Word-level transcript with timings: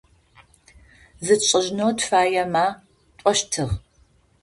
Зытшӏэжьынэу 1.25 1.91
тыфаемэ 1.97 2.65
тӏощтыгъ. 3.19 3.71